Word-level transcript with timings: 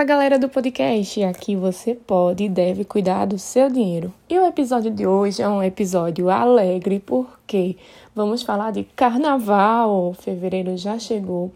Fala 0.00 0.08
galera 0.08 0.38
do 0.38 0.48
podcast, 0.48 1.22
aqui 1.24 1.54
você 1.54 1.94
pode 1.94 2.44
e 2.44 2.48
deve 2.48 2.86
cuidar 2.86 3.26
do 3.26 3.38
seu 3.38 3.68
dinheiro. 3.68 4.10
E 4.30 4.38
o 4.38 4.46
episódio 4.46 4.90
de 4.90 5.06
hoje 5.06 5.42
é 5.42 5.46
um 5.46 5.62
episódio 5.62 6.30
alegre 6.30 6.98
porque 6.98 7.76
vamos 8.14 8.40
falar 8.40 8.70
de 8.70 8.84
carnaval. 8.96 10.14
Fevereiro 10.14 10.74
já 10.78 10.98
chegou. 10.98 11.52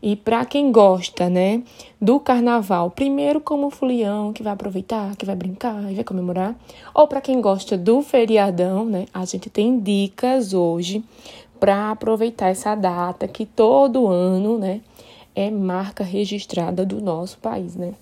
E 0.00 0.14
para 0.14 0.44
quem 0.44 0.70
gosta, 0.70 1.28
né, 1.28 1.64
do 2.00 2.20
carnaval, 2.20 2.88
primeiro 2.88 3.40
como 3.40 3.68
fulião 3.68 4.32
que 4.32 4.44
vai 4.44 4.52
aproveitar, 4.52 5.16
que 5.16 5.26
vai 5.26 5.34
brincar 5.34 5.90
e 5.90 5.96
vai 5.96 6.04
comemorar, 6.04 6.54
ou 6.94 7.08
para 7.08 7.20
quem 7.20 7.40
gosta 7.40 7.76
do 7.76 8.00
feriadão, 8.00 8.84
né, 8.84 9.06
a 9.12 9.24
gente 9.24 9.50
tem 9.50 9.80
dicas 9.80 10.54
hoje 10.54 11.02
para 11.58 11.90
aproveitar 11.90 12.46
essa 12.46 12.76
data 12.76 13.26
que 13.26 13.44
todo 13.44 14.06
ano, 14.06 14.56
né, 14.56 14.82
é 15.34 15.50
marca 15.50 16.04
registrada 16.04 16.84
do 16.84 17.00
nosso 17.00 17.38
país, 17.38 17.76
né? 17.76 17.94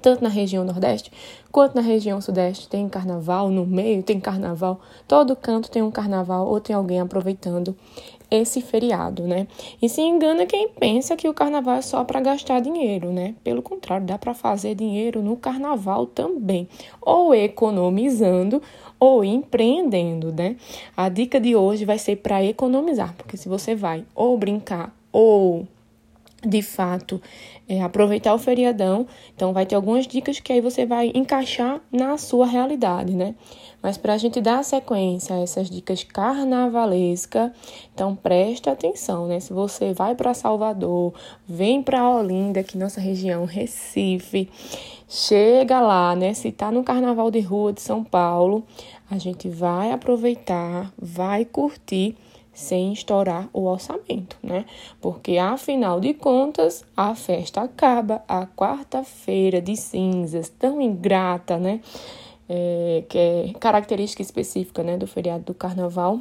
Tanto 0.00 0.22
na 0.22 0.28
região 0.28 0.64
Nordeste 0.64 1.10
quanto 1.50 1.76
na 1.76 1.80
região 1.80 2.20
Sudeste 2.20 2.68
tem 2.68 2.88
carnaval, 2.88 3.48
no 3.48 3.64
meio 3.64 4.02
tem 4.02 4.20
carnaval, 4.20 4.80
todo 5.08 5.34
canto 5.34 5.70
tem 5.70 5.82
um 5.82 5.90
carnaval 5.90 6.46
ou 6.46 6.60
tem 6.60 6.76
alguém 6.76 7.00
aproveitando 7.00 7.74
esse 8.30 8.60
feriado, 8.60 9.22
né? 9.22 9.46
E 9.80 9.88
se 9.88 10.00
engana 10.00 10.44
quem 10.44 10.68
pensa 10.68 11.16
que 11.16 11.28
o 11.28 11.32
carnaval 11.32 11.76
é 11.76 11.80
só 11.80 12.02
para 12.04 12.20
gastar 12.20 12.60
dinheiro, 12.60 13.12
né? 13.12 13.34
Pelo 13.44 13.62
contrário, 13.62 14.06
dá 14.06 14.18
para 14.18 14.34
fazer 14.34 14.74
dinheiro 14.74 15.22
no 15.22 15.36
carnaval 15.36 16.06
também, 16.06 16.68
ou 17.00 17.34
economizando 17.34 18.60
ou 18.98 19.24
empreendendo, 19.24 20.32
né? 20.32 20.56
A 20.96 21.08
dica 21.08 21.40
de 21.40 21.54
hoje 21.54 21.84
vai 21.84 21.98
ser 21.98 22.16
para 22.16 22.44
economizar, 22.44 23.14
porque 23.16 23.36
se 23.36 23.48
você 23.48 23.74
vai 23.74 24.04
ou 24.14 24.36
brincar 24.36 24.94
ou 25.12 25.66
de 26.46 26.62
fato 26.62 27.20
é, 27.68 27.82
aproveitar 27.82 28.34
o 28.34 28.38
feriadão. 28.38 29.06
Então, 29.34 29.52
vai 29.52 29.66
ter 29.66 29.74
algumas 29.74 30.06
dicas 30.06 30.38
que 30.40 30.52
aí 30.52 30.60
você 30.60 30.84
vai 30.84 31.10
encaixar 31.14 31.80
na 31.90 32.16
sua 32.18 32.46
realidade, 32.46 33.14
né? 33.14 33.34
Mas 33.82 33.98
para 33.98 34.14
a 34.14 34.18
gente 34.18 34.40
dar 34.40 34.64
sequência 34.64 35.36
a 35.36 35.40
essas 35.40 35.68
dicas 35.68 36.02
carnavalescas, 36.04 37.50
então 37.92 38.16
presta 38.16 38.72
atenção, 38.72 39.26
né? 39.26 39.40
Se 39.40 39.52
você 39.52 39.92
vai 39.92 40.14
para 40.14 40.32
Salvador, 40.32 41.12
vem 41.46 41.82
para 41.82 42.08
Olinda, 42.08 42.60
aqui 42.60 42.78
nossa 42.78 42.98
região, 42.98 43.44
Recife, 43.44 44.48
chega 45.06 45.80
lá, 45.80 46.16
né? 46.16 46.32
Se 46.32 46.50
tá 46.50 46.72
no 46.72 46.82
Carnaval 46.82 47.30
de 47.30 47.40
Rua 47.40 47.74
de 47.74 47.82
São 47.82 48.02
Paulo, 48.02 48.64
a 49.10 49.18
gente 49.18 49.50
vai 49.50 49.92
aproveitar, 49.92 50.90
vai 50.98 51.44
curtir 51.44 52.16
sem 52.54 52.92
estourar 52.92 53.48
o 53.52 53.64
orçamento, 53.64 54.36
né? 54.42 54.64
Porque 55.00 55.36
afinal 55.36 56.00
de 56.00 56.14
contas, 56.14 56.84
a 56.96 57.14
festa 57.14 57.62
acaba 57.62 58.22
a 58.28 58.46
quarta-feira 58.46 59.60
de 59.60 59.76
cinzas, 59.76 60.48
tão 60.48 60.80
ingrata, 60.80 61.58
né? 61.58 61.80
É, 62.48 63.04
que 63.08 63.18
é 63.18 63.52
característica 63.58 64.22
específica, 64.22 64.82
né, 64.82 64.96
do 64.96 65.06
feriado 65.06 65.44
do 65.44 65.54
carnaval. 65.54 66.20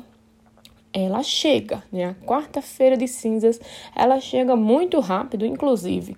Ela 0.92 1.22
chega, 1.22 1.84
né? 1.92 2.06
A 2.06 2.25
quarta-feira 2.25 2.97
de 2.97 3.08
cinzas, 3.08 3.59
ela 3.95 4.20
chega 4.20 4.56
muito 4.56 5.00
rápido, 5.00 5.45
inclusive. 5.45 6.18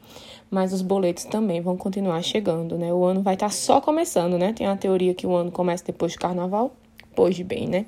Mas 0.50 0.72
os 0.73 0.81
boletos 0.81 1.25
também 1.25 1.59
vão 1.61 1.75
continuar 1.75 2.22
chegando, 2.22 2.77
né? 2.77 2.94
O 2.94 3.03
ano 3.03 3.22
vai 3.22 3.33
estar 3.33 3.47
tá 3.47 3.52
só 3.52 3.81
começando, 3.81 4.38
né? 4.38 4.53
Tem 4.53 4.67
a 4.67 4.75
teoria 4.77 5.13
que 5.13 5.25
o 5.25 5.35
ano 5.35 5.52
começa 5.52 5.83
depois 5.83 6.13
do 6.13 6.19
carnaval. 6.19 6.73
Pois 7.16 7.39
bem, 7.41 7.67
né? 7.67 7.85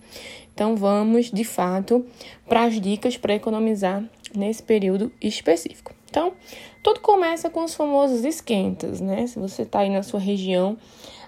Então 0.53 0.75
vamos, 0.75 1.29
de 1.29 1.43
fato, 1.43 2.05
para 2.47 2.63
as 2.63 2.79
dicas 2.79 3.17
para 3.17 3.35
economizar 3.35 4.03
nesse 4.35 4.63
período 4.63 5.11
específico. 5.21 5.93
Então, 6.09 6.33
tudo 6.81 6.99
começa 7.01 7.49
com 7.49 7.63
os 7.63 7.75
famosos 7.75 8.23
esquentas, 8.23 9.01
né? 9.01 9.27
Se 9.27 9.37
você 9.37 9.63
está 9.63 9.79
aí 9.79 9.89
na 9.89 10.01
sua 10.01 10.19
região, 10.19 10.77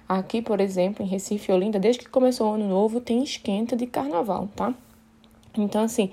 aqui, 0.08 0.42
por 0.42 0.60
exemplo, 0.60 1.06
em 1.06 1.08
Recife, 1.08 1.52
Olinda, 1.52 1.78
desde 1.78 2.04
que 2.04 2.10
começou 2.10 2.50
o 2.50 2.54
ano 2.54 2.68
novo, 2.68 3.00
tem 3.00 3.24
esquenta 3.24 3.76
de 3.76 3.86
carnaval, 3.86 4.50
tá? 4.56 4.74
Então, 5.58 5.84
assim, 5.84 6.12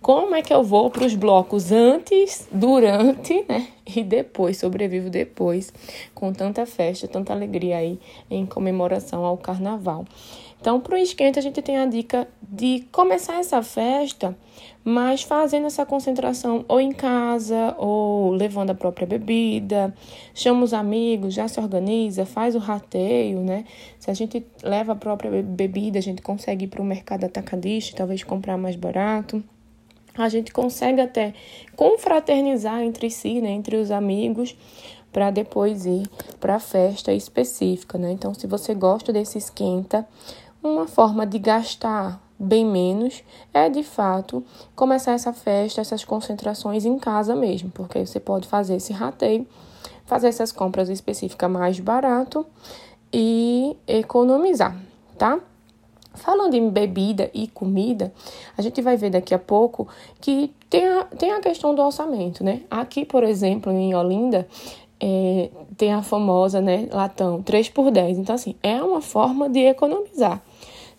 como 0.00 0.34
é 0.34 0.42
que 0.42 0.52
eu 0.52 0.62
vou 0.62 0.90
para 0.90 1.04
os 1.04 1.14
blocos 1.14 1.70
antes, 1.70 2.48
durante, 2.50 3.44
né? 3.48 3.68
E 3.86 4.02
depois, 4.02 4.58
sobrevivo 4.58 5.08
depois, 5.08 5.72
com 6.14 6.32
tanta 6.32 6.66
festa, 6.66 7.08
tanta 7.08 7.32
alegria 7.32 7.78
aí 7.78 7.98
em 8.30 8.44
comemoração 8.44 9.24
ao 9.24 9.36
carnaval. 9.36 10.04
Então, 10.60 10.80
para 10.80 10.94
o 10.94 10.98
esquenta, 10.98 11.38
a 11.38 11.42
gente 11.42 11.62
tem 11.62 11.78
a 11.78 11.86
dica 11.86 12.26
de 12.42 12.84
começar 12.90 13.38
essa 13.38 13.62
festa, 13.62 14.36
mas 14.82 15.22
fazendo 15.22 15.66
essa 15.66 15.86
concentração 15.86 16.64
ou 16.66 16.80
em 16.80 16.90
casa, 16.92 17.74
ou 17.78 18.32
levando 18.32 18.70
a 18.70 18.74
própria 18.74 19.06
bebida, 19.06 19.94
chama 20.34 20.64
os 20.64 20.72
amigos, 20.72 21.34
já 21.34 21.46
se 21.46 21.60
organiza, 21.60 22.26
faz 22.26 22.56
o 22.56 22.58
rateio, 22.58 23.40
né? 23.40 23.64
Se 24.00 24.10
a 24.10 24.14
gente 24.14 24.44
leva 24.62 24.92
a 24.92 24.96
própria 24.96 25.42
bebida, 25.42 25.98
a 25.98 26.02
gente 26.02 26.22
consegue 26.22 26.64
ir 26.64 26.68
para 26.68 26.82
o 26.82 26.84
mercado 26.84 27.24
atacadista, 27.24 27.96
talvez 27.96 28.24
comprar 28.24 28.56
mais 28.56 28.74
barato. 28.74 29.42
A 30.16 30.28
gente 30.28 30.52
consegue 30.52 31.00
até 31.00 31.32
confraternizar 31.76 32.82
entre 32.82 33.08
si, 33.10 33.40
né? 33.40 33.50
Entre 33.50 33.76
os 33.76 33.92
amigos 33.92 34.56
para 35.12 35.30
depois 35.30 35.86
ir 35.86 36.08
para 36.40 36.56
a 36.56 36.60
festa 36.60 37.12
específica, 37.12 37.96
né? 37.98 38.12
Então, 38.12 38.34
se 38.34 38.46
você 38.46 38.74
gosta 38.74 39.12
desse 39.12 39.38
esquenta, 39.38 40.06
uma 40.62 40.86
forma 40.86 41.26
de 41.26 41.38
gastar 41.38 42.20
bem 42.38 42.64
menos 42.64 43.22
é 43.52 43.68
de 43.68 43.82
fato 43.82 44.44
começar 44.76 45.12
essa 45.12 45.32
festa, 45.32 45.80
essas 45.80 46.04
concentrações 46.04 46.84
em 46.84 46.98
casa 46.98 47.34
mesmo, 47.34 47.70
porque 47.70 48.04
você 48.04 48.20
pode 48.20 48.46
fazer 48.46 48.76
esse 48.76 48.92
rateio, 48.92 49.46
fazer 50.06 50.28
essas 50.28 50.52
compras 50.52 50.88
específicas 50.88 51.50
mais 51.50 51.80
barato 51.80 52.46
e 53.12 53.76
economizar, 53.86 54.76
tá? 55.16 55.40
Falando 56.14 56.54
em 56.54 56.68
bebida 56.68 57.30
e 57.32 57.46
comida, 57.48 58.12
a 58.56 58.62
gente 58.62 58.80
vai 58.82 58.96
ver 58.96 59.10
daqui 59.10 59.34
a 59.34 59.38
pouco 59.38 59.86
que 60.20 60.52
tem 60.68 60.86
a, 60.86 61.04
tem 61.04 61.32
a 61.32 61.40
questão 61.40 61.74
do 61.74 61.82
orçamento, 61.82 62.42
né? 62.42 62.62
Aqui, 62.70 63.04
por 63.04 63.22
exemplo, 63.22 63.70
em 63.70 63.94
Olinda, 63.94 64.48
é, 65.00 65.50
tem 65.76 65.92
a 65.92 66.02
famosa, 66.02 66.60
né, 66.60 66.88
latão 66.90 67.40
3 67.42 67.68
por 67.68 67.90
10. 67.90 68.18
Então, 68.18 68.34
assim, 68.34 68.56
é 68.62 68.82
uma 68.82 69.00
forma 69.00 69.48
de 69.48 69.60
economizar. 69.60 70.42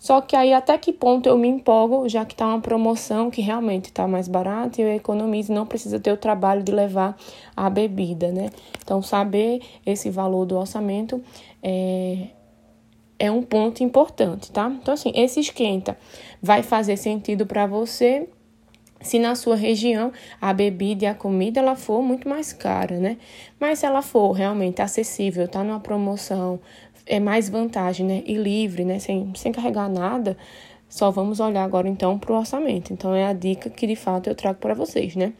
Só 0.00 0.22
que 0.22 0.34
aí 0.34 0.54
até 0.54 0.78
que 0.78 0.94
ponto 0.94 1.28
eu 1.28 1.36
me 1.36 1.46
empolgo, 1.46 2.08
já 2.08 2.24
que 2.24 2.32
está 2.32 2.46
uma 2.46 2.60
promoção 2.60 3.30
que 3.30 3.42
realmente 3.42 3.84
está 3.90 4.08
mais 4.08 4.26
barata 4.26 4.80
e 4.80 4.84
eu 4.84 4.88
economizo, 4.88 5.52
não 5.52 5.66
precisa 5.66 6.00
ter 6.00 6.10
o 6.10 6.16
trabalho 6.16 6.62
de 6.62 6.72
levar 6.72 7.14
a 7.54 7.68
bebida, 7.68 8.32
né? 8.32 8.48
Então, 8.82 9.02
saber 9.02 9.60
esse 9.84 10.08
valor 10.08 10.46
do 10.46 10.56
orçamento 10.56 11.22
é, 11.62 12.28
é 13.18 13.30
um 13.30 13.42
ponto 13.42 13.84
importante, 13.84 14.50
tá? 14.50 14.74
Então, 14.80 14.94
assim, 14.94 15.12
esse 15.14 15.38
esquenta 15.38 15.98
vai 16.40 16.62
fazer 16.62 16.96
sentido 16.96 17.44
para 17.44 17.66
você 17.66 18.26
se 19.02 19.18
na 19.18 19.34
sua 19.34 19.56
região 19.56 20.12
a 20.40 20.52
bebida 20.52 21.04
e 21.04 21.06
a 21.06 21.14
comida 21.14 21.60
ela 21.60 21.74
for 21.74 22.02
muito 22.02 22.28
mais 22.28 22.52
cara, 22.52 22.98
né? 22.98 23.18
Mas 23.58 23.80
se 23.80 23.86
ela 23.86 24.02
for 24.02 24.32
realmente 24.32 24.80
acessível, 24.82 25.48
tá 25.48 25.64
numa 25.64 25.80
promoção, 25.80 26.60
é 27.10 27.18
mais 27.18 27.48
vantagem, 27.48 28.06
né? 28.06 28.22
E 28.24 28.34
livre, 28.34 28.84
né? 28.84 28.98
Sem, 28.98 29.32
sem 29.34 29.52
carregar 29.52 29.88
nada. 29.88 30.36
Só 30.88 31.10
vamos 31.10 31.40
olhar 31.40 31.64
agora 31.64 31.88
então 31.88 32.18
para 32.18 32.32
o 32.32 32.36
orçamento. 32.36 32.92
Então 32.92 33.14
é 33.14 33.26
a 33.26 33.32
dica 33.32 33.68
que 33.68 33.86
de 33.86 33.96
fato 33.96 34.28
eu 34.28 34.34
trago 34.34 34.58
para 34.58 34.74
vocês, 34.74 35.14
né? 35.16 35.32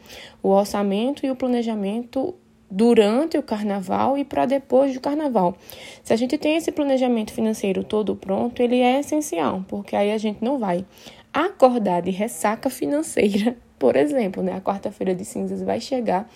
O 0.43 0.49
orçamento 0.49 1.25
e 1.25 1.31
o 1.31 1.35
planejamento 1.35 2.35
durante 2.69 3.37
o 3.37 3.43
carnaval 3.43 4.17
e 4.17 4.23
para 4.23 4.45
depois 4.45 4.93
do 4.93 5.01
carnaval. 5.01 5.55
Se 6.03 6.13
a 6.13 6.15
gente 6.15 6.37
tem 6.37 6.55
esse 6.55 6.71
planejamento 6.71 7.33
financeiro 7.33 7.83
todo 7.83 8.15
pronto, 8.15 8.61
ele 8.61 8.79
é 8.79 8.99
essencial, 8.99 9.65
porque 9.67 9.95
aí 9.95 10.11
a 10.11 10.17
gente 10.17 10.43
não 10.43 10.57
vai 10.57 10.85
acordar 11.33 12.01
de 12.01 12.11
ressaca 12.11 12.69
financeira, 12.69 13.57
por 13.77 13.97
exemplo, 13.97 14.41
né? 14.41 14.53
A 14.53 14.61
quarta-feira 14.61 15.13
de 15.13 15.25
cinzas 15.25 15.61
vai 15.61 15.81
chegar, 15.81 16.29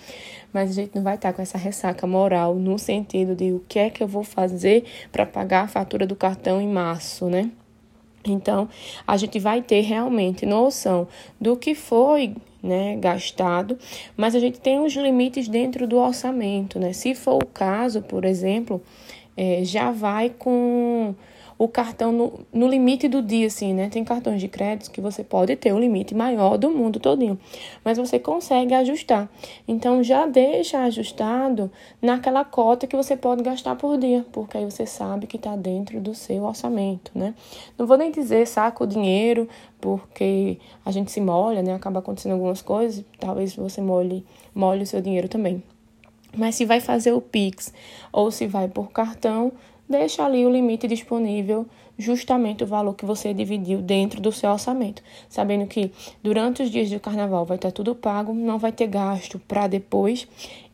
mas 0.56 0.70
a 0.70 0.74
gente 0.74 0.96
não 0.96 1.04
vai 1.04 1.16
estar 1.16 1.34
com 1.34 1.42
essa 1.42 1.58
ressaca 1.58 2.08
moral 2.08 2.56
no 2.56 2.80
sentido 2.80 3.36
de 3.36 3.52
o 3.52 3.62
que 3.68 3.78
é 3.78 3.90
que 3.90 4.02
eu 4.02 4.08
vou 4.08 4.24
fazer 4.24 4.86
para 5.12 5.26
pagar 5.26 5.66
a 5.66 5.68
fatura 5.68 6.08
do 6.08 6.16
cartão 6.16 6.62
em 6.62 6.68
março, 6.70 7.26
né? 7.26 7.52
Então, 8.26 8.70
a 9.06 9.18
gente 9.18 9.38
vai 9.38 9.62
ter 9.62 9.82
realmente 9.82 10.46
noção 10.46 11.10
do 11.42 11.58
que 11.58 11.76
foi 11.76 12.38
né, 12.64 12.96
gastado, 12.96 13.78
mas 14.16 14.34
a 14.34 14.40
gente 14.40 14.62
tem 14.62 14.80
os 14.80 14.94
limites 14.94 15.50
dentro 15.50 15.86
do 15.86 15.98
orçamento, 15.98 16.80
né? 16.80 16.94
Se 16.94 17.14
for 17.14 17.44
o 17.44 17.46
caso, 17.46 18.02
por 18.02 18.24
exemplo, 18.24 18.82
é, 19.36 19.60
já 19.62 19.92
vai 19.92 20.30
com 20.30 21.14
o 21.58 21.68
cartão 21.68 22.12
no, 22.12 22.40
no 22.52 22.68
limite 22.68 23.08
do 23.08 23.22
dia, 23.22 23.48
assim, 23.48 23.74
né? 23.74 23.90
Tem 23.90 24.04
cartões 24.04 24.42
de 24.42 24.48
crédito 24.48 24.92
que 24.92 25.00
você 25.00 25.24
pode 25.24 25.56
ter 25.56 25.74
o 25.74 25.80
limite 25.80 26.14
maior 26.14 26.58
do 26.58 26.70
mundo 26.70 27.00
todinho, 27.00 27.40
mas 27.84 27.98
você 27.98 28.20
consegue 28.20 28.74
ajustar. 28.74 29.30
Então 29.68 30.04
já 30.04 30.26
deixa 30.26 30.84
ajustado 30.84 31.72
naquela 32.02 32.44
cota 32.44 32.88
que 32.88 32.96
você 32.96 33.16
pode 33.16 33.42
gastar 33.42 33.76
por 33.76 33.98
dia, 33.98 34.26
porque 34.32 34.58
aí 34.58 34.66
você 34.66 34.86
sabe 34.86 35.28
que 35.28 35.38
está 35.38 35.56
dentro 35.56 36.02
do 36.02 36.14
seu 36.14 36.44
orçamento, 36.44 37.12
né? 37.16 37.34
Não 37.78 37.88
vou 37.88 37.98
nem 37.98 38.12
dizer 38.12 38.46
saca 38.46 38.84
o 38.84 38.88
dinheiro, 38.88 39.48
porque 39.80 40.58
a 40.84 40.92
gente 40.92 41.12
se 41.12 41.22
molha, 41.22 41.62
né? 41.62 41.74
Acaba 41.74 42.00
acontecendo 42.00 42.34
algumas 42.34 42.62
coisas, 42.62 43.04
talvez 43.20 43.56
você 43.56 43.82
molhe, 43.82 44.26
molhe 44.54 44.84
o 44.84 44.88
seu 44.88 45.02
dinheiro 45.02 45.30
também. 45.30 45.64
Mas 46.38 46.56
se 46.56 46.66
vai 46.66 46.82
fazer 46.82 47.14
o 47.14 47.22
Pix 47.22 47.74
ou 48.12 48.30
se 48.30 48.46
vai 48.46 48.68
por 48.68 48.92
cartão, 48.92 49.54
deixa 49.88 50.26
ali 50.26 50.46
o 50.46 50.50
limite 50.50 50.88
disponível, 50.88 51.66
justamente 51.98 52.64
o 52.64 52.68
valor 52.68 52.94
que 52.94 53.06
você 53.06 53.34
dividiu 53.34 53.82
dentro 53.82 54.20
do 54.20 54.32
seu 54.32 54.52
orçamento, 54.52 55.02
sabendo 55.30 55.66
que 55.66 55.92
durante 56.22 56.62
os 56.64 56.70
dias 56.70 56.90
do 56.90 57.00
carnaval 57.00 57.46
vai 57.46 57.58
estar 57.58 57.72
tudo 57.72 57.96
pago, 57.96 58.34
não 58.34 58.58
vai 58.58 58.72
ter 58.72 58.88
gasto 58.88 59.40
para 59.40 59.68
depois. 59.68 60.28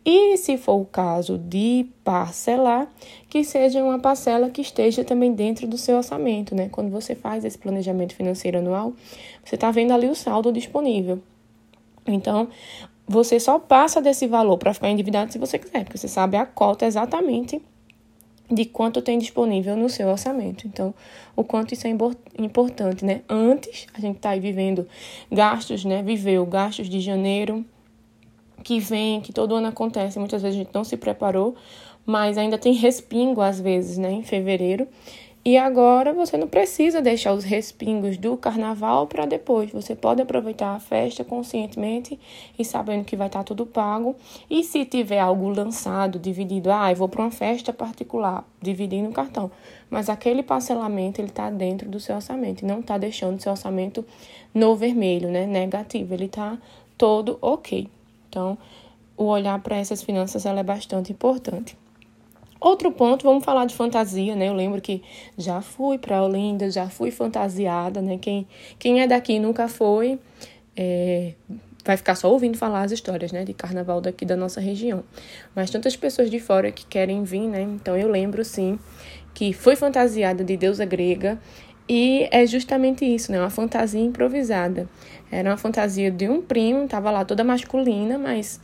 E 0.04 0.36
se 0.38 0.58
for 0.58 0.81
o 0.81 0.86
caso 0.86 1.38
de 1.38 1.86
parcelar, 2.04 2.88
que 3.30 3.44
seja 3.44 3.84
uma 3.84 4.00
parcela 4.00 4.50
que 4.50 4.62
esteja 4.62 5.04
também 5.04 5.31
dentro 5.31 5.68
do 5.68 5.78
seu 5.78 5.98
orçamento, 5.98 6.56
né? 6.56 6.69
Quando 6.72 6.90
você 6.90 7.13
faz 7.13 7.46
esse 7.46 7.58
planejamento 7.58 8.16
financeiro 8.16 8.58
anual, 8.58 8.94
você 9.44 9.54
está 9.56 9.69
vendo 9.69 9.94
ali 9.94 10.08
o 10.08 10.16
saldo 10.16 10.52
disponível. 10.52 11.19
Então, 12.08 12.48
você 13.08 13.40
só 13.40 13.60
passa 13.60 14.02
desse 14.02 14.25
valor 14.25 14.58
para 14.58 14.74
ficar 14.74 14.90
endividado 14.90 15.31
se 15.31 15.38
você 15.38 15.60
quiser, 15.60 15.84
porque 15.84 16.00
você 16.00 16.08
sabe 16.08 16.36
a 16.36 16.48
cota 16.48 16.86
exatamente 16.86 17.62
de 18.51 18.65
quanto 18.65 19.01
tem 19.01 19.18
disponível 19.18 19.77
no 19.77 19.89
seu 19.89 20.09
orçamento. 20.09 20.68
Então, 20.68 20.94
o 21.36 21.44
quanto 21.44 21.74
isso 21.74 21.88
é 21.88 21.89
importante, 22.38 23.06
né? 23.06 23.21
Antes, 23.30 23.88
a 23.94 24.01
gente 24.01 24.18
está 24.18 24.31
aí 24.31 24.39
vivendo 24.39 24.88
gastos, 25.31 25.86
né? 25.86 26.03
Viveu 26.03 26.45
gastos 26.45 26.89
de 26.89 27.00
janeiro, 27.00 27.65
que 28.63 28.80
vem, 28.80 29.21
que 29.21 29.31
todo 29.31 29.56
ano 29.56 29.68
acontece, 29.68 30.19
muitas 30.19 30.42
vezes 30.42 30.59
a 30.59 30.63
gente 30.63 30.74
não 30.74 30.83
se 30.83 30.98
preparou, 30.98 31.56
mas 32.06 32.38
ainda 32.38 32.57
tem 32.57 32.74
respingo 32.74 33.42
às 33.42 33.59
vezes, 33.59 33.98
né? 33.98 34.12
Em 34.12 34.24
fevereiro. 34.24 34.88
E 35.44 35.58
agora 35.58 36.14
você 36.14 36.38
não 36.38 36.48
precisa 36.48 37.02
deixar 37.02 37.34
os 37.34 37.44
respingos 37.44 38.16
do 38.16 38.38
carnaval 38.38 39.08
para 39.08 39.26
depois. 39.26 39.72
Você 39.72 39.96
pode 39.96 40.22
aproveitar 40.22 40.76
a 40.76 40.80
festa 40.80 41.24
conscientemente 41.24 42.20
e 42.60 42.64
sabendo 42.64 43.06
que 43.06 43.16
vai 43.16 43.26
estar 43.26 43.40
tá 43.40 43.44
tudo 43.46 43.66
pago. 43.66 44.16
E 44.48 44.64
se 44.64 44.86
tiver 44.86 45.20
algo 45.20 45.50
lançado, 45.50 46.20
dividido, 46.20 46.72
ah, 46.72 46.92
eu 46.92 46.96
vou 46.96 47.10
para 47.10 47.24
uma 47.24 47.32
festa 47.32 47.74
particular, 47.74 48.48
dividindo 48.62 49.10
o 49.10 49.14
cartão. 49.14 49.50
Mas 49.90 50.10
aquele 50.10 50.44
parcelamento 50.44 51.20
ele 51.20 51.30
está 51.30 51.50
dentro 51.50 51.90
do 51.90 52.00
seu 52.00 52.16
orçamento, 52.16 52.64
não 52.64 52.82
está 52.82 53.00
deixando 53.00 53.40
o 53.40 53.42
seu 53.42 53.52
orçamento 53.52 54.06
no 54.54 54.76
vermelho, 54.76 55.32
né? 55.32 55.48
Negativo. 55.48 56.14
Ele 56.14 56.26
está 56.26 56.56
todo 56.96 57.40
ok. 57.42 57.90
Então, 58.30 58.56
o 59.18 59.24
olhar 59.24 59.60
para 59.60 59.76
essas 59.76 60.04
finanças 60.04 60.46
ela 60.46 60.60
é 60.60 60.64
bastante 60.64 61.12
importante. 61.12 61.76
Outro 62.62 62.92
ponto, 62.92 63.24
vamos 63.24 63.44
falar 63.44 63.66
de 63.66 63.74
fantasia, 63.74 64.36
né? 64.36 64.48
Eu 64.48 64.54
lembro 64.54 64.80
que 64.80 65.02
já 65.36 65.63
fui 65.63 65.98
para 65.98 66.24
Olinda, 66.24 66.69
já 66.69 66.88
fui 66.88 67.10
fantasiada, 67.10 68.04
né? 68.04 68.19
Quem, 68.22 68.48
quem 68.78 69.02
é 69.02 69.08
daqui 69.08 69.40
nunca 69.40 69.68
foi, 69.68 70.19
é, 70.78 71.34
vai 71.84 71.98
ficar 71.98 72.13
só 72.13 72.31
ouvindo 72.31 72.56
falar 72.60 72.84
as 72.84 72.92
histórias, 72.92 73.31
né? 73.31 73.44
De 73.44 73.52
carnaval 73.52 74.00
daqui 74.00 74.25
da 74.25 74.38
nossa 74.38 74.62
região. 74.62 75.04
Mas 75.56 75.72
tantas 75.72 75.96
pessoas 75.96 76.30
de 76.30 76.40
fora 76.40 76.72
que 76.72 76.86
querem 76.86 77.24
vir, 77.24 77.48
né? 77.48 77.63
Então 77.63 77.98
eu 77.98 78.08
lembro, 78.08 78.46
sim, 78.46 78.78
que 79.34 79.54
foi 79.54 79.75
fantasiada 79.75 80.44
de 80.44 80.56
deusa 80.56 80.86
grega 80.86 81.40
e 81.90 82.28
é 82.31 82.46
justamente 82.46 83.04
isso, 83.04 83.31
né? 83.31 83.40
Uma 83.40 83.50
fantasia 83.50 84.00
improvisada. 84.00 84.88
Era 85.31 85.50
uma 85.50 85.58
fantasia 85.58 86.12
de 86.12 86.30
um 86.30 86.44
primo, 86.44 86.88
tava 86.88 87.10
lá 87.10 87.25
toda 87.25 87.44
masculina, 87.44 88.19
mas 88.19 88.62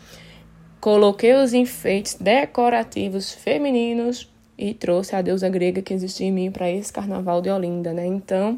Coloquei 0.87 1.33
os 1.33 1.53
enfeites 1.53 2.13
decorativos 2.13 3.33
femininos 3.33 4.31
e 4.57 4.73
trouxe 4.73 5.17
a 5.17 5.21
deusa 5.21 5.49
grega 5.49 5.81
que 5.81 5.93
existia 5.93 6.27
em 6.27 6.31
mim 6.31 6.49
para 6.49 6.71
esse 6.71 6.93
carnaval 6.93 7.41
de 7.41 7.49
Olinda, 7.49 7.91
né? 7.91 8.05
Então, 8.05 8.57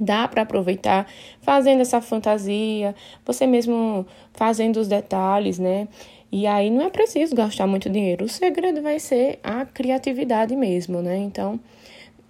dá 0.00 0.26
para 0.26 0.40
aproveitar 0.40 1.06
fazendo 1.42 1.82
essa 1.82 2.00
fantasia, 2.00 2.94
você 3.26 3.46
mesmo 3.46 4.06
fazendo 4.32 4.78
os 4.78 4.88
detalhes, 4.88 5.58
né? 5.58 5.86
E 6.32 6.46
aí 6.46 6.70
não 6.70 6.80
é 6.80 6.88
preciso 6.88 7.36
gastar 7.36 7.66
muito 7.66 7.90
dinheiro. 7.90 8.24
O 8.24 8.28
segredo 8.30 8.80
vai 8.80 8.98
ser 8.98 9.38
a 9.44 9.66
criatividade 9.66 10.56
mesmo, 10.56 11.02
né? 11.02 11.18
Então, 11.18 11.60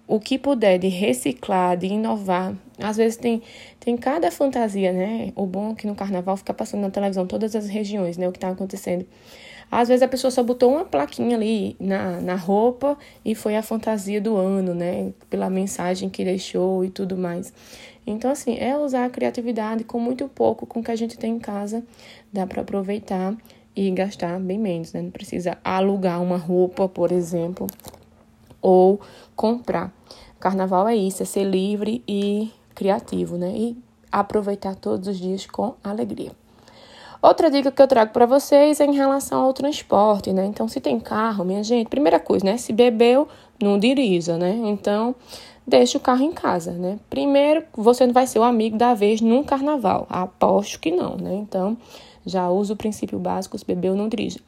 o 0.07 0.19
que 0.19 0.37
puder 0.37 0.77
de 0.77 0.87
reciclar, 0.87 1.77
de 1.77 1.87
inovar. 1.87 2.53
Às 2.79 2.97
vezes 2.97 3.17
tem, 3.17 3.41
tem 3.79 3.97
cada 3.97 4.29
fantasia, 4.29 4.91
né? 4.91 5.31
O 5.35 5.45
bom 5.45 5.71
é 5.71 5.75
que 5.75 5.87
no 5.87 5.95
carnaval 5.95 6.37
fica 6.37 6.53
passando 6.53 6.81
na 6.81 6.89
televisão 6.89 7.25
todas 7.25 7.55
as 7.55 7.67
regiões, 7.67 8.17
né? 8.17 8.27
O 8.27 8.31
que 8.31 8.37
está 8.37 8.49
acontecendo. 8.49 9.05
Às 9.71 9.87
vezes 9.87 10.03
a 10.03 10.07
pessoa 10.07 10.29
só 10.29 10.43
botou 10.43 10.71
uma 10.71 10.85
plaquinha 10.85 11.35
ali 11.35 11.75
na, 11.79 12.21
na 12.21 12.35
roupa 12.35 12.97
e 13.23 13.33
foi 13.33 13.55
a 13.55 13.63
fantasia 13.63 14.21
do 14.21 14.35
ano, 14.35 14.75
né? 14.75 15.11
Pela 15.29 15.49
mensagem 15.49 16.09
que 16.09 16.23
deixou 16.23 16.85
e 16.85 16.89
tudo 16.89 17.17
mais. 17.17 17.51
Então, 18.05 18.29
assim, 18.29 18.57
é 18.59 18.77
usar 18.77 19.05
a 19.05 19.09
criatividade 19.09 19.83
com 19.83 19.99
muito 19.99 20.27
pouco, 20.27 20.67
com 20.67 20.79
o 20.79 20.83
que 20.83 20.91
a 20.91 20.95
gente 20.95 21.17
tem 21.17 21.33
em 21.33 21.39
casa, 21.39 21.83
dá 22.31 22.45
para 22.45 22.61
aproveitar 22.61 23.35
e 23.75 23.89
gastar 23.91 24.39
bem 24.39 24.59
menos, 24.59 24.93
né? 24.93 25.01
Não 25.01 25.11
precisa 25.11 25.57
alugar 25.63 26.21
uma 26.21 26.37
roupa, 26.37 26.87
por 26.87 27.11
exemplo, 27.11 27.65
ou 28.65 28.99
comprar. 29.35 29.93
Carnaval 30.39 30.87
é 30.87 30.95
isso, 30.95 31.21
é 31.21 31.25
ser 31.25 31.43
livre 31.43 32.03
e 32.07 32.51
criativo, 32.73 33.37
né? 33.37 33.51
E 33.55 33.77
aproveitar 34.11 34.73
todos 34.73 35.07
os 35.07 35.19
dias 35.19 35.45
com 35.45 35.75
alegria. 35.83 36.31
Outra 37.21 37.51
dica 37.51 37.71
que 37.71 37.79
eu 37.79 37.87
trago 37.87 38.11
para 38.11 38.25
vocês 38.25 38.79
é 38.79 38.85
em 38.85 38.95
relação 38.95 39.43
ao 39.43 39.53
transporte, 39.53 40.33
né? 40.33 40.45
Então, 40.45 40.67
se 40.67 40.81
tem 40.81 40.99
carro, 40.99 41.45
minha 41.45 41.63
gente, 41.63 41.87
primeira 41.89 42.19
coisa, 42.19 42.43
né? 42.43 42.57
Se 42.57 42.73
bebeu, 42.73 43.27
não 43.61 43.77
dirija, 43.77 44.35
né? 44.35 44.59
Então, 44.65 45.13
deixe 45.65 45.97
o 45.97 45.99
carro 45.99 46.23
em 46.23 46.31
casa, 46.31 46.71
né? 46.71 46.99
Primeiro, 47.09 47.63
você 47.73 48.05
não 48.05 48.13
vai 48.13 48.27
ser 48.27 48.39
o 48.39 48.43
amigo 48.43 48.77
da 48.77 48.93
vez 48.93 49.21
num 49.21 49.43
carnaval. 49.43 50.05
Aposto 50.09 50.79
que 50.79 50.91
não, 50.91 51.15
né? 51.15 51.33
Então, 51.35 51.77
já 52.25 52.49
usa 52.49 52.73
o 52.73 52.77
princípio 52.77 53.19
básico, 53.19 53.57
se 53.57 53.65
bebeu, 53.65 53.95
não 53.95 54.09
dirija. 54.09 54.39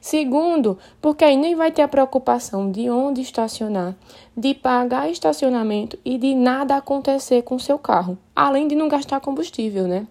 Segundo, 0.00 0.78
porque 1.00 1.24
aí 1.24 1.36
nem 1.36 1.54
vai 1.54 1.70
ter 1.70 1.82
a 1.82 1.88
preocupação 1.88 2.70
de 2.70 2.88
onde 2.88 3.20
estacionar, 3.20 3.94
de 4.36 4.54
pagar 4.54 5.10
estacionamento 5.10 5.98
e 6.04 6.16
de 6.16 6.34
nada 6.34 6.76
acontecer 6.76 7.42
com 7.42 7.56
o 7.56 7.60
seu 7.60 7.78
carro, 7.78 8.16
além 8.34 8.66
de 8.66 8.74
não 8.74 8.88
gastar 8.88 9.20
combustível, 9.20 9.86
né? 9.86 10.06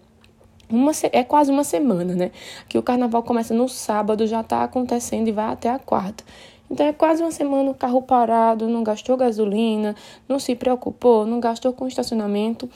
Uma, 0.68 0.90
é 1.12 1.22
quase 1.22 1.50
uma 1.50 1.62
semana, 1.62 2.14
né? 2.14 2.32
Que 2.68 2.76
o 2.76 2.82
carnaval 2.82 3.22
começa 3.22 3.54
no 3.54 3.68
sábado, 3.68 4.26
já 4.26 4.40
está 4.40 4.64
acontecendo 4.64 5.28
e 5.28 5.32
vai 5.32 5.52
até 5.52 5.70
a 5.70 5.78
quarta. 5.78 6.24
Então 6.70 6.86
é 6.86 6.92
quase 6.92 7.22
uma 7.22 7.30
semana 7.30 7.70
o 7.70 7.74
carro 7.74 8.02
parado, 8.02 8.68
não 8.68 8.82
gastou 8.82 9.16
gasolina, 9.16 9.94
não 10.28 10.38
se 10.38 10.54
preocupou, 10.54 11.24
não 11.24 11.40
gastou 11.40 11.72
com 11.72 11.86
estacionamento. 11.86 12.68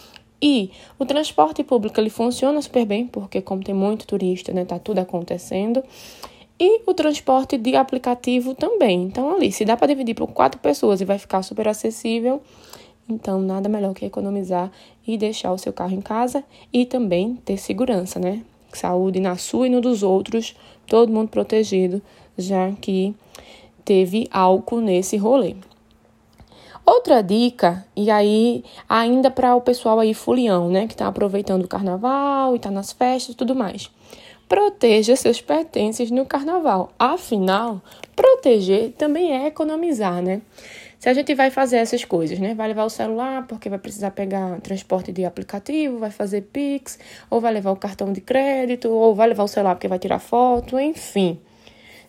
E 0.42 0.70
o 0.98 1.04
transporte 1.04 1.62
público 1.62 2.00
ele 2.00 2.08
funciona 2.08 2.62
super 2.62 2.87
bem, 2.87 3.06
porque 3.06 3.42
como 3.42 3.62
tem 3.62 3.75
muito 3.75 4.06
turista, 4.06 4.52
né, 4.52 4.64
tá 4.64 4.78
tudo 4.78 4.98
acontecendo. 4.98 5.82
E 6.58 6.82
o 6.87 6.94
transporte 6.94 7.58
de 7.58 7.75
aplicativo 7.75 8.54
também. 8.54 9.02
Então 9.02 9.34
ali, 9.34 9.50
se 9.50 9.64
dá 9.64 9.76
para 9.76 9.88
dividir 9.88 10.14
por 10.14 10.28
quatro 10.28 10.61
pessoas 10.61 11.00
e 11.00 11.04
vai 11.04 11.18
ficar 11.18 11.42
super 11.42 11.68
acessível, 11.68 12.40
então 13.09 13.40
nada 13.40 13.68
melhor 13.68 13.94
que 13.94 14.04
economizar 14.04 14.70
e 15.06 15.16
deixar 15.18 15.52
o 15.52 15.59
seu 15.59 15.73
carro 15.73 15.94
em 15.94 16.00
casa 16.00 16.44
e 16.73 16.87
também 16.87 17.37
ter 17.44 17.56
segurança, 17.56 18.18
né? 18.18 18.42
Saúde 18.73 19.20
na 19.20 19.37
sua 19.37 19.66
e 19.66 19.70
no 19.70 19.80
dos 19.80 20.02
outros, 20.02 20.54
todo 20.87 21.12
mundo 21.12 21.28
protegido, 21.28 22.00
já 22.38 22.70
que 22.73 23.14
teve 23.84 24.28
álcool 24.30 24.80
nesse 24.80 25.16
rolê. 25.16 25.56
Outra 26.84 27.22
dica, 27.22 27.87
e 27.94 28.10
aí 28.10 28.64
ainda 28.88 29.30
para 29.30 29.54
o 29.54 29.60
pessoal 29.60 30.00
aí 30.00 30.12
fulião, 30.12 30.68
né, 30.68 30.87
que 30.87 30.94
está 30.94 31.06
aproveitando 31.06 31.64
o 31.64 31.68
carnaval 31.68 32.54
e 32.54 32.56
está 32.56 32.70
nas 32.70 32.90
festas 32.90 33.34
e 33.34 33.37
tudo 33.37 33.54
mais. 33.54 33.90
Proteja 34.49 35.14
seus 35.14 35.40
pertences 35.40 36.10
no 36.10 36.26
carnaval. 36.26 36.90
Afinal, 36.99 37.80
proteger 38.16 38.92
também 38.99 39.32
é 39.32 39.46
economizar, 39.46 40.20
né? 40.20 40.42
Se 40.99 41.08
a 41.08 41.14
gente 41.14 41.34
vai 41.34 41.50
fazer 41.50 41.76
essas 41.76 42.04
coisas, 42.04 42.38
né? 42.38 42.54
Vai 42.54 42.68
levar 42.68 42.84
o 42.84 42.90
celular 42.90 43.46
porque 43.46 43.70
vai 43.70 43.78
precisar 43.78 44.10
pegar 44.10 44.60
transporte 44.60 45.12
de 45.12 45.25
aplicativo, 45.25 45.99
vai 45.99 46.10
fazer 46.10 46.42
Pix, 46.52 46.99
ou 47.30 47.40
vai 47.40 47.52
levar 47.52 47.70
o 47.70 47.76
cartão 47.76 48.12
de 48.12 48.20
crédito, 48.20 48.90
ou 48.90 49.14
vai 49.14 49.28
levar 49.28 49.44
o 49.44 49.49
celular 49.49 49.76
porque 49.76 49.88
vai 49.88 49.99
tirar 49.99 50.18
foto, 50.18 50.78
enfim. 50.78 51.40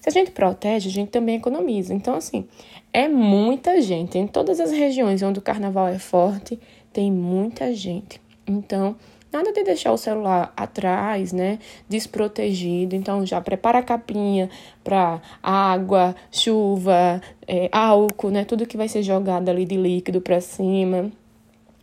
Se 0.01 0.09
a 0.09 0.11
gente 0.11 0.31
protege, 0.31 0.89
a 0.89 0.91
gente 0.91 1.09
também 1.09 1.35
economiza. 1.35 1.93
Então, 1.93 2.15
assim, 2.15 2.47
é 2.91 3.07
muita 3.07 3.79
gente. 3.79 4.17
Em 4.17 4.25
todas 4.25 4.59
as 4.59 4.71
regiões 4.71 5.21
onde 5.21 5.37
o 5.37 5.41
carnaval 5.43 5.87
é 5.87 5.99
forte, 5.99 6.59
tem 6.91 7.11
muita 7.11 7.71
gente. 7.75 8.19
Então, 8.47 8.95
nada 9.31 9.53
de 9.53 9.63
deixar 9.63 9.91
o 9.91 9.97
celular 9.97 10.51
atrás, 10.57 11.31
né? 11.31 11.59
Desprotegido. 11.87 12.95
Então, 12.95 13.23
já 13.27 13.39
prepara 13.39 13.77
a 13.77 13.83
capinha 13.83 14.49
para 14.83 15.21
água, 15.41 16.15
chuva, 16.31 17.21
é, 17.47 17.69
álcool, 17.71 18.31
né? 18.31 18.43
Tudo 18.43 18.65
que 18.65 18.75
vai 18.75 18.87
ser 18.87 19.03
jogado 19.03 19.49
ali 19.49 19.65
de 19.65 19.77
líquido 19.77 20.19
para 20.19 20.41
cima 20.41 21.11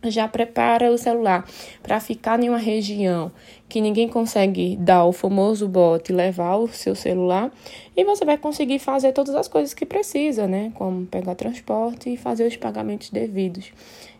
já 0.03 0.27
prepara 0.27 0.91
o 0.91 0.97
celular 0.97 1.45
para 1.83 1.99
ficar 1.99 2.41
em 2.41 2.49
uma 2.49 2.57
região 2.57 3.31
que 3.67 3.81
ninguém 3.81 4.07
consegue 4.07 4.77
dar 4.77 5.05
o 5.05 5.11
famoso 5.11 5.67
bote, 5.67 6.13
levar 6.13 6.55
o 6.55 6.67
seu 6.67 6.95
celular 6.95 7.51
e 7.95 8.03
você 8.03 8.23
vai 8.23 8.37
conseguir 8.37 8.79
fazer 8.79 9.11
todas 9.11 9.35
as 9.35 9.47
coisas 9.47 9.73
que 9.73 9.85
precisa, 9.85 10.47
né? 10.47 10.71
Como 10.75 11.05
pegar 11.05 11.35
transporte 11.35 12.13
e 12.13 12.17
fazer 12.17 12.47
os 12.47 12.55
pagamentos 12.55 13.09
devidos. 13.09 13.71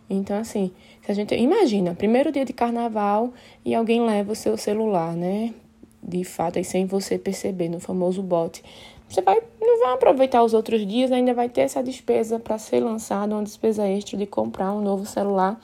Então, 0.08 0.36
assim, 0.38 0.70
se 1.02 1.10
a 1.10 1.14
gente 1.14 1.34
imagina, 1.34 1.94
primeiro 1.94 2.30
dia 2.30 2.44
de 2.44 2.52
carnaval 2.52 3.32
e 3.64 3.74
alguém 3.74 4.04
leva 4.04 4.32
o 4.32 4.36
seu 4.36 4.56
celular, 4.56 5.14
né? 5.14 5.54
De 6.02 6.24
fato, 6.24 6.58
aí 6.58 6.64
sem 6.64 6.86
você 6.86 7.18
perceber, 7.18 7.68
no 7.68 7.78
famoso 7.78 8.22
bote. 8.22 8.62
Você 9.10 9.20
vai, 9.22 9.42
não 9.60 9.80
vai 9.80 9.92
aproveitar 9.94 10.42
os 10.44 10.54
outros 10.54 10.86
dias, 10.86 11.10
ainda 11.10 11.34
vai 11.34 11.48
ter 11.48 11.62
essa 11.62 11.82
despesa 11.82 12.38
para 12.38 12.56
ser 12.58 12.78
lançada, 12.78 13.34
uma 13.34 13.42
despesa 13.42 13.86
extra 13.86 14.16
de 14.16 14.24
comprar 14.24 14.72
um 14.72 14.80
novo 14.80 15.04
celular 15.04 15.60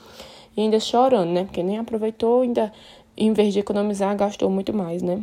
e 0.57 0.63
ainda 0.63 0.81
chorando, 0.81 1.31
né? 1.31 1.45
Porque 1.45 1.63
nem 1.63 1.79
aproveitou, 1.79 2.43
ainda 2.43 2.73
em 3.17 3.33
vez 3.33 3.55
de 3.55 3.61
economizar, 3.61 4.17
gastou 4.17 4.51
muito 4.51 4.75
mais, 4.75 5.01
né? 5.01 5.23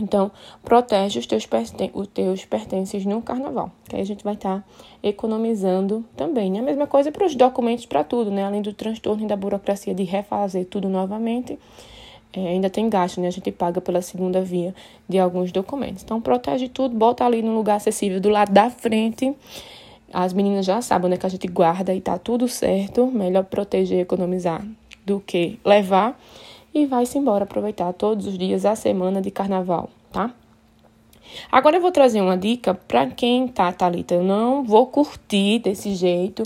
Então, 0.00 0.30
protege 0.62 1.18
os 1.18 1.26
teus, 1.26 1.44
perten 1.44 1.90
os 1.92 2.06
teus 2.06 2.44
pertences 2.44 3.04
no 3.04 3.20
carnaval, 3.20 3.72
que 3.88 3.96
aí 3.96 4.02
a 4.02 4.06
gente 4.06 4.24
vai 4.24 4.34
estar 4.34 4.60
tá 4.60 4.64
economizando 5.02 6.04
também. 6.16 6.50
Né? 6.50 6.60
A 6.60 6.62
mesma 6.62 6.86
coisa 6.86 7.12
para 7.12 7.26
os 7.26 7.34
documentos, 7.34 7.86
para 7.86 8.02
tudo, 8.02 8.30
né? 8.30 8.44
Além 8.44 8.62
do 8.62 8.72
transtorno 8.72 9.24
e 9.24 9.26
da 9.26 9.36
burocracia 9.36 9.94
de 9.94 10.04
refazer 10.04 10.64
tudo 10.66 10.88
novamente, 10.88 11.58
é, 12.32 12.48
ainda 12.48 12.70
tem 12.70 12.88
gasto, 12.88 13.20
né? 13.20 13.28
A 13.28 13.30
gente 13.30 13.50
paga 13.52 13.80
pela 13.80 14.00
segunda 14.00 14.40
via 14.42 14.74
de 15.08 15.18
alguns 15.18 15.52
documentos. 15.52 16.02
Então, 16.02 16.20
protege 16.20 16.68
tudo, 16.68 16.96
bota 16.96 17.24
ali 17.24 17.42
no 17.42 17.54
lugar 17.54 17.76
acessível 17.76 18.20
do 18.20 18.28
lado 18.28 18.52
da 18.52 18.70
frente. 18.70 19.34
As 20.12 20.32
meninas 20.32 20.64
já 20.64 20.80
sabem, 20.80 21.10
né? 21.10 21.16
Que 21.16 21.26
a 21.26 21.28
gente 21.28 21.46
guarda 21.46 21.94
e 21.94 22.00
tá 22.00 22.18
tudo 22.18 22.48
certo. 22.48 23.06
Melhor 23.06 23.44
proteger 23.44 23.98
e 23.98 24.02
economizar 24.02 24.64
do 25.04 25.20
que 25.20 25.58
levar 25.64 26.18
e 26.74 26.86
vai-se 26.86 27.18
embora 27.18 27.44
aproveitar 27.44 27.92
todos 27.92 28.26
os 28.26 28.38
dias 28.38 28.64
a 28.64 28.74
semana 28.74 29.20
de 29.20 29.30
carnaval, 29.30 29.90
tá? 30.10 30.32
Agora 31.50 31.76
eu 31.76 31.80
vou 31.80 31.90
trazer 31.90 32.20
uma 32.20 32.36
dica 32.36 32.74
para 32.74 33.06
quem 33.06 33.48
tá, 33.48 33.72
Thalita. 33.72 34.14
Eu 34.14 34.22
não 34.22 34.62
vou 34.64 34.86
curtir 34.86 35.60
desse 35.60 35.94
jeito. 35.94 36.42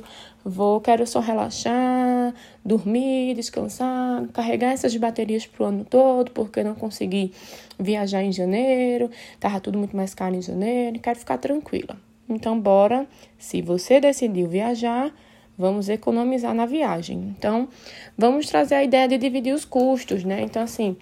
Vou, 0.49 0.81
quero 0.81 1.05
só 1.09 1.19
relaxar, 1.19 2.33
dormir, 2.65 3.35
descansar, 3.35 4.29
carregar 4.29 4.71
essas 4.71 4.97
baterias 4.97 5.45
pro 5.45 5.65
ano 5.65 5.85
todo, 5.85 6.31
porque 6.31 6.63
não 6.63 6.77
consegui 6.77 7.33
viajar 7.77 8.23
em 8.23 8.31
janeiro, 8.31 9.11
tava 9.41 9.59
tudo 9.59 9.77
muito 9.77 9.97
mais 9.97 10.15
caro 10.15 10.37
em 10.37 10.41
janeiro, 10.41 11.01
quero 11.01 11.19
ficar 11.19 11.39
tranquila. 11.39 11.97
Então, 12.29 12.61
bora, 12.61 13.09
se 13.37 13.61
você 13.61 13.99
decidiu 13.99 14.47
viajar, 14.47 15.13
vamos 15.59 15.89
economizar 15.89 16.55
na 16.55 16.65
viagem. 16.65 17.35
Então, 17.37 17.69
vamos 18.17 18.47
trazer 18.47 18.77
a 18.77 18.85
ideia 18.85 19.09
de 19.09 19.19
dividir 19.19 19.53
os 19.53 19.65
custos, 19.65 20.23
né? 20.23 20.43
Então, 20.43 20.63
assim, 20.63 20.97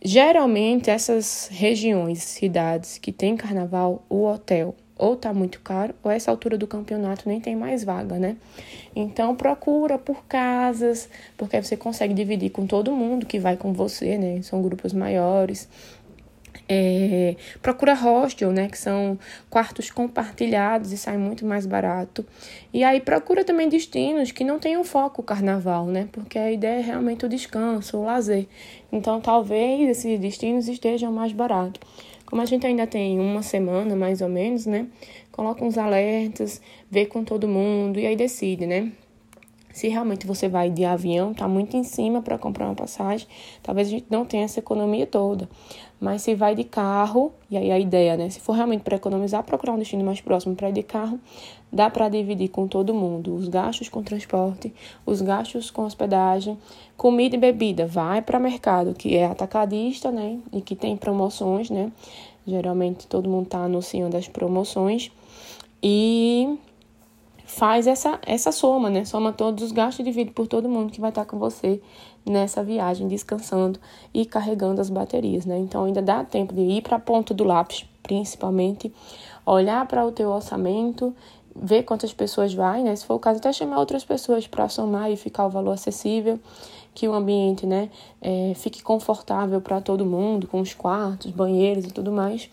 geralmente 0.00 0.88
essas 0.88 1.48
regiões, 1.50 2.22
cidades 2.22 2.96
que 2.96 3.10
tem 3.10 3.36
carnaval, 3.36 4.06
o 4.08 4.24
hotel 4.24 4.76
ou 4.98 5.16
tá 5.16 5.32
muito 5.32 5.60
caro, 5.60 5.94
ou 6.02 6.10
essa 6.10 6.30
altura 6.30 6.58
do 6.58 6.66
campeonato 6.66 7.28
nem 7.28 7.40
tem 7.40 7.54
mais 7.54 7.84
vaga, 7.84 8.18
né? 8.18 8.36
Então 8.94 9.34
procura 9.36 9.96
por 9.96 10.24
casas, 10.24 11.08
porque 11.36 11.62
você 11.62 11.76
consegue 11.76 12.12
dividir 12.12 12.50
com 12.50 12.66
todo 12.66 12.92
mundo 12.92 13.24
que 13.24 13.38
vai 13.38 13.56
com 13.56 13.72
você, 13.72 14.18
né? 14.18 14.42
São 14.42 14.60
grupos 14.60 14.92
maiores. 14.92 15.68
É, 16.70 17.34
procura 17.62 17.94
hostel, 17.94 18.52
né, 18.52 18.68
que 18.68 18.76
são 18.76 19.18
quartos 19.48 19.90
compartilhados 19.90 20.92
e 20.92 20.98
sai 20.98 21.16
muito 21.16 21.46
mais 21.46 21.64
barato. 21.64 22.26
E 22.74 22.84
aí 22.84 23.00
procura 23.00 23.42
também 23.42 23.70
destinos 23.70 24.32
que 24.32 24.44
não 24.44 24.58
tenham 24.58 24.84
foco 24.84 25.22
carnaval, 25.22 25.86
né, 25.86 26.08
porque 26.12 26.38
a 26.38 26.52
ideia 26.52 26.80
é 26.80 26.82
realmente 26.82 27.24
o 27.24 27.28
descanso, 27.28 27.96
o 27.96 28.04
lazer. 28.04 28.46
Então 28.92 29.18
talvez 29.18 29.88
esses 29.88 30.20
destinos 30.20 30.68
estejam 30.68 31.10
mais 31.10 31.32
baratos. 31.32 31.80
Como 32.28 32.42
a 32.42 32.44
gente 32.44 32.66
ainda 32.66 32.86
tem 32.86 33.18
uma 33.18 33.42
semana 33.42 33.96
mais 33.96 34.20
ou 34.20 34.28
menos, 34.28 34.66
né, 34.66 34.86
coloca 35.32 35.64
uns 35.64 35.78
alertas, 35.78 36.60
vê 36.90 37.06
com 37.06 37.24
todo 37.24 37.48
mundo 37.48 37.98
e 37.98 38.06
aí 38.06 38.14
decide, 38.14 38.66
né. 38.66 38.92
Se 39.78 39.86
realmente 39.86 40.26
você 40.26 40.48
vai 40.48 40.70
de 40.70 40.84
avião, 40.84 41.32
tá 41.32 41.46
muito 41.46 41.76
em 41.76 41.84
cima 41.84 42.20
para 42.20 42.36
comprar 42.36 42.66
uma 42.66 42.74
passagem, 42.74 43.28
talvez 43.62 43.86
a 43.86 43.90
gente 43.92 44.06
não 44.10 44.24
tenha 44.24 44.42
essa 44.42 44.58
economia 44.58 45.06
toda. 45.06 45.48
Mas 46.00 46.22
se 46.22 46.34
vai 46.34 46.56
de 46.56 46.64
carro, 46.64 47.30
e 47.48 47.56
aí 47.56 47.70
a 47.70 47.78
ideia, 47.78 48.16
né? 48.16 48.28
Se 48.28 48.40
for 48.40 48.54
realmente 48.54 48.80
para 48.80 48.96
economizar, 48.96 49.44
procurar 49.44 49.74
um 49.74 49.78
destino 49.78 50.04
mais 50.04 50.20
próximo 50.20 50.56
para 50.56 50.68
ir 50.68 50.72
de 50.72 50.82
carro, 50.82 51.20
dá 51.70 51.88
para 51.88 52.08
dividir 52.08 52.48
com 52.48 52.66
todo 52.66 52.92
mundo 52.92 53.36
os 53.36 53.46
gastos 53.46 53.88
com 53.88 54.02
transporte, 54.02 54.74
os 55.06 55.22
gastos 55.22 55.70
com 55.70 55.84
hospedagem, 55.84 56.58
comida 56.96 57.36
e 57.36 57.38
bebida. 57.38 57.86
Vai 57.86 58.20
para 58.20 58.40
mercado, 58.40 58.94
que 58.94 59.14
é 59.14 59.26
atacadista, 59.26 60.10
né? 60.10 60.40
E 60.52 60.60
que 60.60 60.74
tem 60.74 60.96
promoções, 60.96 61.70
né? 61.70 61.92
Geralmente 62.44 63.06
todo 63.06 63.30
mundo 63.30 63.44
está 63.44 63.60
anunciando 63.60 64.16
as 64.16 64.26
promoções. 64.26 65.12
E 65.80 66.58
faz 67.48 67.86
essa, 67.86 68.20
essa 68.26 68.52
soma, 68.52 68.90
né? 68.90 69.06
Soma 69.06 69.32
todos 69.32 69.64
os 69.64 69.72
gastos 69.72 70.00
e 70.00 70.02
divide 70.02 70.30
por 70.30 70.46
todo 70.46 70.68
mundo 70.68 70.92
que 70.92 71.00
vai 71.00 71.08
estar 71.08 71.24
com 71.24 71.38
você 71.38 71.80
nessa 72.24 72.62
viagem, 72.62 73.08
descansando 73.08 73.80
e 74.12 74.26
carregando 74.26 74.82
as 74.82 74.90
baterias, 74.90 75.46
né? 75.46 75.58
Então 75.58 75.84
ainda 75.84 76.02
dá 76.02 76.22
tempo 76.22 76.54
de 76.54 76.60
ir 76.60 76.82
para 76.82 76.96
a 76.96 77.00
ponta 77.00 77.32
do 77.32 77.44
lápis, 77.44 77.86
principalmente, 78.02 78.92
olhar 79.46 79.86
para 79.88 80.04
o 80.04 80.12
teu 80.12 80.28
orçamento, 80.28 81.16
ver 81.56 81.84
quantas 81.84 82.12
pessoas 82.12 82.52
vai, 82.52 82.82
né? 82.82 82.94
Se 82.94 83.06
for 83.06 83.14
o 83.14 83.18
caso, 83.18 83.38
até 83.38 83.50
chamar 83.50 83.78
outras 83.78 84.04
pessoas 84.04 84.46
para 84.46 84.68
somar 84.68 85.10
e 85.10 85.16
ficar 85.16 85.46
o 85.46 85.50
valor 85.50 85.72
acessível, 85.72 86.38
que 86.94 87.08
o 87.08 87.14
ambiente, 87.14 87.64
né, 87.64 87.90
é, 88.20 88.52
fique 88.56 88.82
confortável 88.82 89.60
para 89.60 89.80
todo 89.80 90.04
mundo, 90.04 90.46
com 90.46 90.60
os 90.60 90.74
quartos, 90.74 91.30
banheiros 91.30 91.86
e 91.86 91.90
tudo 91.90 92.12
mais 92.12 92.50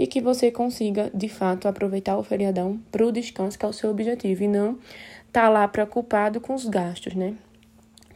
e 0.00 0.06
que 0.06 0.18
você 0.18 0.50
consiga, 0.50 1.10
de 1.12 1.28
fato, 1.28 1.68
aproveitar 1.68 2.16
o 2.16 2.22
feriadão 2.22 2.80
para 2.90 3.06
o 3.06 3.12
descanso, 3.12 3.58
que 3.58 3.66
é 3.66 3.68
o 3.68 3.72
seu 3.72 3.90
objetivo, 3.90 4.44
e 4.44 4.48
não 4.48 4.78
tá 5.30 5.46
lá 5.50 5.68
preocupado 5.68 6.40
com 6.40 6.54
os 6.54 6.64
gastos, 6.64 7.14
né? 7.14 7.34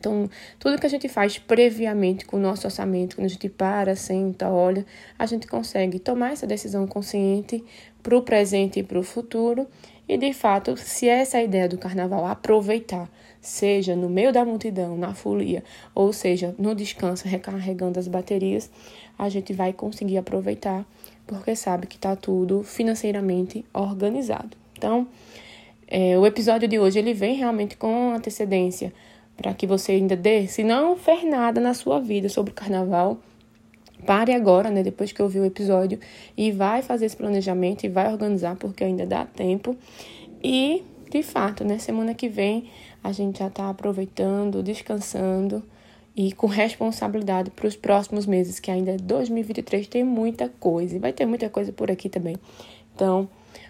Então, 0.01 0.27
tudo 0.59 0.79
que 0.79 0.87
a 0.87 0.89
gente 0.89 1.11
faz 1.11 1.37
previamente 1.37 2.25
com 2.25 2.39
o 2.39 2.41
nosso 2.41 2.67
orçamento, 2.67 3.17
quando 3.17 3.27
a 3.27 3.29
gente 3.29 3.51
para, 3.51 3.95
senta, 3.95 4.49
olha, 4.49 4.87
a 5.19 5.27
gente 5.27 5.47
consegue 5.47 5.99
tomar 5.99 6.33
essa 6.33 6.47
decisão 6.47 6.87
consciente 6.87 7.63
para 8.03 8.17
o 8.17 8.23
presente 8.23 8.81
e 8.81 8.83
para 8.83 8.99
o 8.99 9.03
futuro. 9.03 9.69
E, 10.09 10.17
de 10.17 10.33
fato, 10.33 10.79
se 10.79 11.07
essa 11.07 11.37
é 11.37 11.41
a 11.41 11.45
ideia 11.45 11.69
do 11.69 11.77
carnaval, 11.77 12.25
aproveitar, 12.25 13.11
seja 13.45 13.95
no 13.95 14.09
meio 14.09 14.33
da 14.33 14.43
multidão, 14.43 14.97
na 14.97 15.15
folia, 15.15 15.63
ou 15.95 16.13
seja, 16.15 16.55
no 16.59 16.75
descanso, 16.75 17.29
recarregando 17.29 18.01
as 18.01 18.09
baterias, 18.09 18.71
a 19.19 19.29
gente 19.29 19.53
vai 19.53 19.73
conseguir 19.73 20.17
aproveitar 20.17 20.87
porque 21.27 21.55
sabe 21.55 21.87
que 21.87 21.97
está 21.97 22.17
tudo 22.17 22.63
financeiramente 22.63 23.65
organizado. 23.73 24.57
Então, 24.77 25.07
é, 25.87 26.19
o 26.19 26.25
episódio 26.27 26.67
de 26.67 26.79
hoje 26.79 26.99
ele 26.99 27.13
vem 27.13 27.37
realmente 27.37 27.77
com 27.77 28.15
antecedência 28.15 28.93
para 29.37 29.53
que 29.53 29.67
você 29.67 29.93
ainda 29.93 30.17
dê, 30.17 30.47
se 30.47 30.65
não 30.65 30.97
fez 30.97 31.23
nada 31.25 31.61
na 31.61 31.75
sua 31.75 32.01
vida 32.01 32.31
sobre 32.31 32.53
o 32.53 32.55
carnaval, 32.55 33.19
pare 34.07 34.33
agora, 34.33 34.71
né, 34.71 34.83
depois 34.83 35.13
que 35.13 35.23
ouvir 35.23 35.41
o 35.41 35.45
episódio 35.45 35.99
e 36.37 36.51
vai 36.51 36.81
fazer 36.81 37.07
esse 37.07 37.17
planejamento 37.17 37.85
e 37.85 37.89
vai 37.89 38.11
organizar 38.11 38.57
porque 38.57 38.85
ainda 38.85 39.05
dá 39.05 39.27
tempo. 39.27 39.77
E, 40.43 40.83
de 41.11 41.23
fato, 41.23 41.63
né, 41.63 41.79
semana 41.79 42.15
que 42.15 42.29
vem 42.29 42.71
a 43.05 43.13
gente 43.13 43.41
já 43.41 43.49
está 43.49 43.69
aproveitando, 43.69 44.63
descansando 44.63 45.63
e 46.17 46.33
com 46.33 46.47
responsabilidade 46.47 47.51
para 47.51 47.67
os 47.67 47.77
próximos 47.77 48.25
meses, 48.25 48.59
que 48.59 48.71
ainda 48.71 48.97
2023 48.97 49.87
tem 49.87 50.03
muita 50.03 50.49
coisa 50.49 50.97
e 50.97 50.99
vai 50.99 51.13
ter 51.13 51.27
muita 51.27 51.51
coisa 51.51 51.71
por 51.71 51.91
aqui 51.91 52.09
também. 52.09 52.37
Então, 52.95 53.29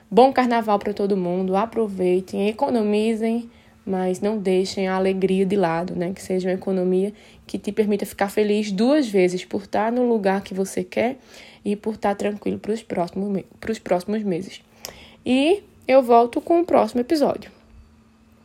bom 0.09 0.33
carnaval 0.33 0.79
para 0.79 0.95
todo 0.95 1.17
mundo, 1.17 1.57
aproveitem, 1.57 2.49
economizem, 2.49 3.51
mas 3.85 4.21
não 4.21 4.39
deixem 4.39 4.87
a 4.87 4.95
alegria 4.95 5.45
de 5.45 5.57
lado, 5.57 5.97
né? 5.97 6.13
Que 6.15 6.23
seja 6.23 6.49
uma 6.49 6.55
economia 6.55 7.13
que 7.45 7.59
te 7.59 7.73
permita 7.73 8.07
ficar 8.07 8.29
feliz 8.29 8.71
duas 8.71 9.09
vezes 9.09 9.45
por 9.45 9.63
estar 9.63 9.91
no 9.91 10.09
lugar 10.09 10.43
que 10.43 10.55
você 10.55 10.85
quer 10.85 11.19
e 11.65 11.75
por 11.75 11.95
estar 11.95 12.15
tranquilo 12.15 12.59
para 12.59 12.73
os 12.73 12.83
próximos, 12.85 13.43
próximos 13.83 14.23
meses. 14.23 14.63
E 15.27 15.63
eu 15.89 16.03
volto 16.03 16.41
com 16.41 16.61
o 16.61 16.65
próximo 16.65 17.01
episódio. 17.01 17.54